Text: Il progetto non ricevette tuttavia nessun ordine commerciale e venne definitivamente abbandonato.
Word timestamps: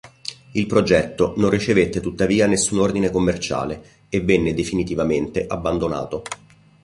Il 0.53 0.65
progetto 0.65 1.35
non 1.37 1.51
ricevette 1.51 1.99
tuttavia 2.01 2.47
nessun 2.47 2.79
ordine 2.79 3.11
commerciale 3.11 4.05
e 4.09 4.21
venne 4.21 4.55
definitivamente 4.55 5.45
abbandonato. 5.45 6.23